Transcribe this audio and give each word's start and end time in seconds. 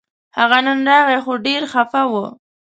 هغه 0.37 0.57
نن 0.65 0.79
راغی 0.89 1.19
خو 1.23 1.33
ډېر 1.45 1.61
خپه 1.71 2.01
و 2.11 2.13